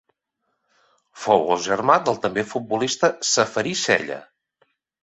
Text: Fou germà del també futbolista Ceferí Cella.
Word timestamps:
Fou 1.25 1.45
germà 1.67 1.99
del 2.09 2.19
també 2.25 2.45
futbolista 2.55 3.13
Ceferí 3.35 3.79
Cella. 3.87 4.23